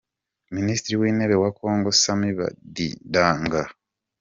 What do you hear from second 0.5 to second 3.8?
Minisitiri w’Intebe wa Congo Samy Badibanga